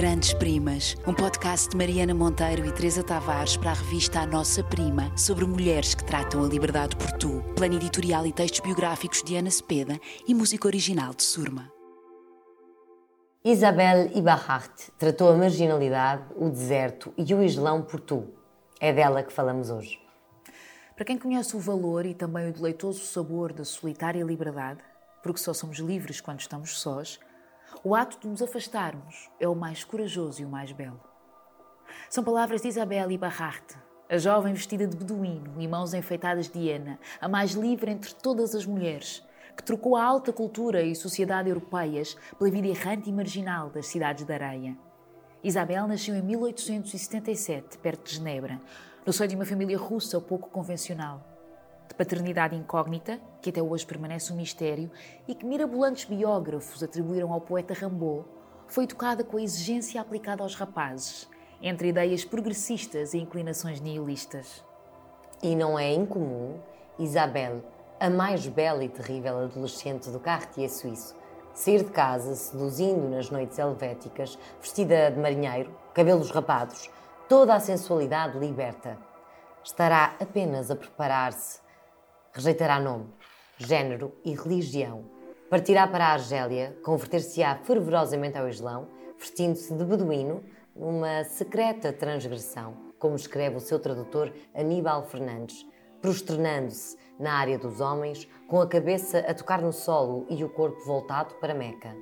[0.00, 4.64] Grandes Primas, um podcast de Mariana Monteiro e Teresa Tavares para a revista A Nossa
[4.64, 7.42] Prima, sobre mulheres que tratam a liberdade por tu.
[7.54, 11.70] Plano editorial e textos biográficos de Ana Cepeda e música original de Surma.
[13.44, 18.26] Isabelle Ibarrart tratou a marginalidade, o deserto e o islão por tu.
[18.80, 20.00] É dela que falamos hoje.
[20.96, 24.80] Para quem conhece o valor e também o deleitoso sabor da solitária liberdade,
[25.22, 27.20] porque só somos livres quando estamos sós,
[27.82, 31.00] o ato de nos afastarmos é o mais corajoso e o mais belo.
[32.08, 33.76] São palavras de Isabelle Ibarrarte,
[34.08, 38.54] a jovem vestida de beduíno e mãos enfeitadas de hiena, a mais livre entre todas
[38.54, 39.24] as mulheres,
[39.56, 44.24] que trocou a alta cultura e sociedade europeias pela vida errante e marginal das cidades
[44.24, 44.76] da areia.
[45.42, 48.60] Isabel nasceu em 1877, perto de Genebra,
[49.06, 51.29] no seio de uma família russa pouco convencional
[51.90, 54.90] de paternidade incógnita, que até hoje permanece um mistério
[55.26, 58.24] e que mirabolantes biógrafos atribuíram ao poeta Rimbaud,
[58.68, 61.28] foi educada com a exigência aplicada aos rapazes,
[61.60, 64.64] entre ideias progressistas e inclinações nihilistas.
[65.42, 66.60] E não é incomum
[66.96, 67.62] Isabelle,
[67.98, 71.16] a mais bela e terrível adolescente do Cartier suíço,
[71.52, 76.88] sair de casa seduzindo nas noites helvéticas, vestida de marinheiro, cabelos rapados,
[77.28, 78.96] toda a sensualidade liberta.
[79.64, 81.58] Estará apenas a preparar-se
[82.32, 83.06] Rejeitará nome,
[83.58, 85.04] género e religião.
[85.50, 88.86] Partirá para a Argélia, converter-se-á fervorosamente ao Islão,
[89.18, 90.44] vestindo-se de beduíno,
[90.76, 95.66] numa secreta transgressão, como escreve o seu tradutor Aníbal Fernandes,
[96.00, 100.84] prosternando-se na área dos homens, com a cabeça a tocar no solo e o corpo
[100.84, 101.96] voltado para Meca.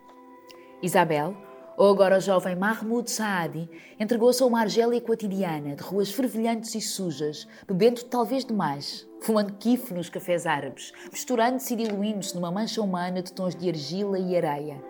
[0.83, 1.35] Isabel,
[1.79, 6.81] ou agora o jovem Mahmoud Saadi, entregou-se a uma Argélia cotidiana, de ruas fervilhantes e
[6.81, 13.23] sujas, bebendo talvez demais, fumando kife nos cafés árabes, misturando-se e diluindo-se numa mancha humana
[13.23, 14.83] de tons de argila e areia.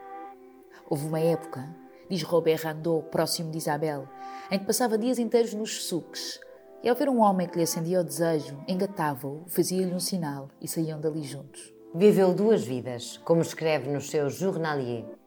[0.89, 1.69] Houve uma época,
[2.08, 4.08] diz Robert Randot, próximo de Isabel,
[4.50, 6.41] em que passava dias inteiros nos suques,
[6.83, 10.67] e ao ver um homem que lhe acendia o desejo, engatava-o, fazia-lhe um sinal e
[10.67, 11.70] saíam dali juntos.
[11.95, 15.17] Viveu duas vidas, como escreve nos seus Journalier.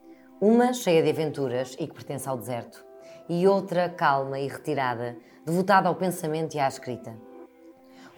[0.44, 2.84] Uma cheia de aventuras e que pertence ao deserto,
[3.29, 5.16] e outra calma e retirada,
[5.46, 7.16] devotada ao pensamento e à escrita.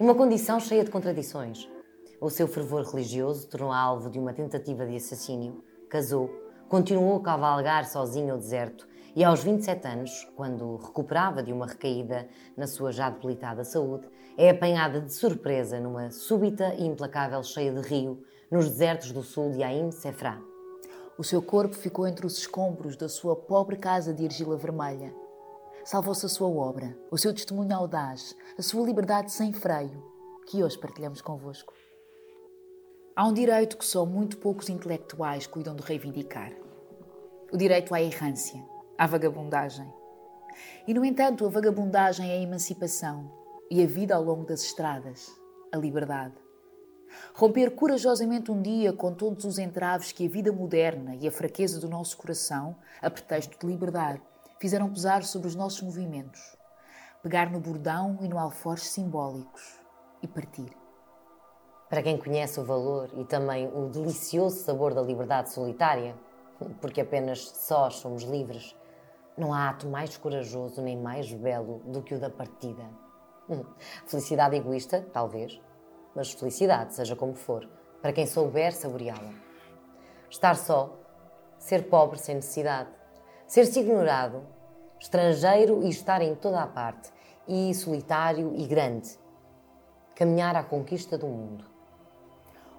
[0.00, 1.68] Uma condição cheia de contradições.
[2.18, 6.30] O seu fervor religioso tornou-a alvo de uma tentativa de assassínio, casou,
[6.66, 12.26] continuou a cavalgar sozinho ao deserto e aos 27 anos, quando recuperava de uma recaída
[12.56, 14.08] na sua já debilitada saúde,
[14.38, 19.50] é apanhada de surpresa numa súbita e implacável cheia de rio nos desertos do sul
[19.50, 20.53] de Aim Sefra.
[21.16, 25.14] O seu corpo ficou entre os escombros da sua pobre casa de argila vermelha
[25.84, 30.02] salvou-se a sua obra, o seu testemunho audaz, a sua liberdade sem freio,
[30.46, 31.74] que hoje partilhamos convosco.
[33.14, 36.52] Há um direito que só muito poucos intelectuais cuidam de reivindicar:
[37.52, 38.64] o direito à errância,
[38.98, 39.86] à vagabundagem.
[40.86, 43.30] E, no entanto, a vagabundagem é a emancipação
[43.70, 45.30] e a vida ao longo das estradas,
[45.72, 46.43] a liberdade.
[47.34, 51.80] Romper corajosamente um dia com todos os entraves que a vida moderna e a fraqueza
[51.80, 54.22] do nosso coração, a pretexto de liberdade,
[54.58, 56.56] fizeram pesar sobre os nossos movimentos,
[57.22, 59.80] pegar no bordão e no alforje simbólicos
[60.22, 60.70] e partir.
[61.88, 66.16] Para quem conhece o valor e também o delicioso sabor da liberdade solitária,
[66.80, 68.74] porque apenas sós somos livres,
[69.36, 72.84] não há ato mais corajoso nem mais belo do que o da partida.
[74.06, 75.60] Felicidade egoísta, talvez,
[76.14, 77.68] mas felicidade, seja como for,
[78.00, 79.32] para quem souber saboreá-la.
[80.30, 80.96] Estar só,
[81.58, 82.90] ser pobre sem necessidade,
[83.46, 84.42] ser-se ignorado,
[84.98, 87.12] estrangeiro e estar em toda a parte,
[87.46, 89.18] e solitário e grande.
[90.14, 91.64] Caminhar à conquista do mundo.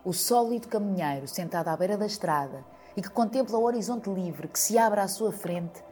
[0.03, 2.63] O sólido caminheiro sentado à beira da estrada
[2.95, 5.83] e que contempla o horizonte livre que se abre à sua frente,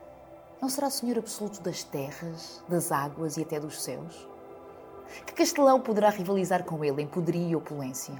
[0.62, 4.33] não será senhor absoluto das terras, das águas e até dos céus?
[5.26, 8.14] Que castelão poderá rivalizar com ele em poderio e opulência?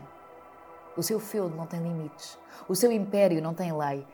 [0.96, 4.06] O seu feudo não tem limites, o seu império não tem lei,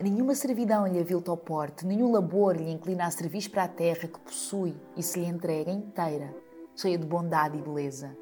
[0.00, 4.06] Nenhuma servidão lhe avilta ao porte, nenhum labor lhe inclina a serviço para a terra
[4.06, 6.32] que possui e se lhe entrega inteira,
[6.76, 8.16] cheia de bondade e beleza.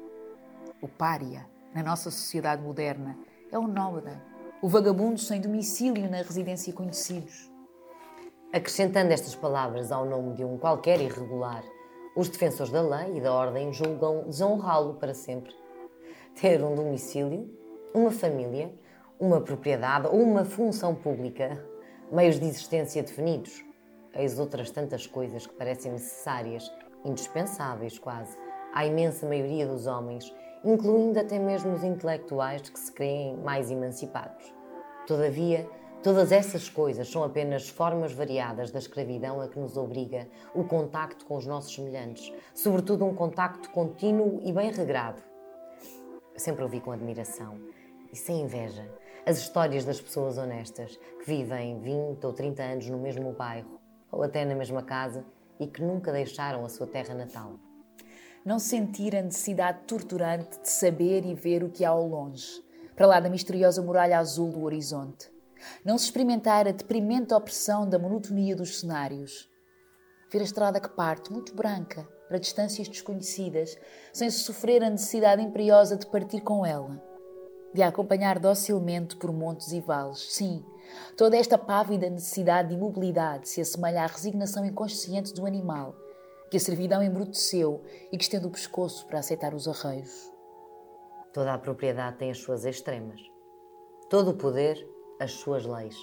[0.81, 1.45] O pária,
[1.75, 3.15] na nossa sociedade moderna,
[3.51, 4.19] é o nómada,
[4.59, 7.47] o vagabundo sem domicílio na residência conhecidos.
[8.51, 11.63] Acrescentando estas palavras ao nome de um qualquer irregular,
[12.17, 15.55] os defensores da lei e da ordem julgam desonrá-lo para sempre.
[16.33, 17.47] Ter um domicílio,
[17.93, 18.73] uma família,
[19.19, 21.63] uma propriedade ou uma função pública,
[22.11, 23.63] meios de existência definidos,
[24.15, 26.71] eis outras tantas coisas que parecem necessárias,
[27.05, 28.35] indispensáveis quase,
[28.73, 30.33] à imensa maioria dos homens,
[30.65, 34.51] incluindo até mesmo os intelectuais que se creem mais emancipados.
[35.05, 35.69] Todavia,
[36.07, 40.25] Todas essas coisas são apenas formas variadas da escravidão a que nos obriga
[40.55, 45.21] o contacto com os nossos semelhantes, sobretudo um contacto contínuo e bem regrado.
[46.33, 47.59] Eu sempre ouvi com admiração
[48.09, 48.89] e sem inveja
[49.25, 53.77] as histórias das pessoas honestas que vivem 20 ou 30 anos no mesmo bairro
[54.09, 55.25] ou até na mesma casa
[55.59, 57.59] e que nunca deixaram a sua terra natal.
[58.45, 62.63] Não sentir a necessidade torturante de saber e ver o que há ao longe,
[62.95, 65.35] para lá da misteriosa muralha azul do horizonte.
[65.83, 69.49] Não se experimentar a deprimente opressão da monotonia dos cenários.
[70.31, 73.77] Ver a estrada que parte, muito branca, para distâncias desconhecidas,
[74.11, 77.01] sem se sofrer a necessidade imperiosa de partir com ela.
[77.73, 80.33] De a acompanhar docilmente por montes e vales.
[80.33, 80.65] Sim,
[81.15, 85.95] toda esta pávida necessidade de imobilidade se assemelha à resignação inconsciente do animal,
[86.49, 90.31] que a servidão embruteceu e que estende o pescoço para aceitar os arreios.
[91.33, 93.21] Toda a propriedade tem as suas extremas.
[94.09, 94.87] Todo o poder
[95.19, 95.97] as suas leis.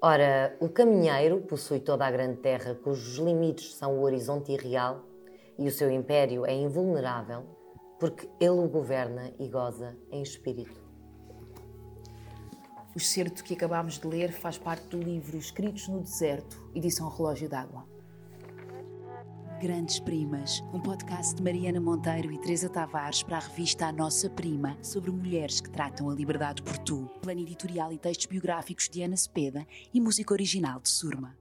[0.00, 5.04] Ora, o caminheiro possui toda a grande terra cujos limites são o horizonte irreal
[5.58, 7.44] e o seu império é invulnerável,
[7.98, 10.80] porque ele o governa e goza em espírito.
[12.94, 17.48] O certo que acabámos de ler faz parte do livro Escritos no Deserto, edição Relógio
[17.48, 17.97] d'Água.
[19.58, 24.30] Grandes Primas, um podcast de Mariana Monteiro e Teresa Tavares para a revista A Nossa
[24.30, 27.10] Prima, sobre mulheres que tratam a liberdade por tu.
[27.20, 31.36] Plano editorial e textos biográficos de Ana Cepeda e música original de Surma.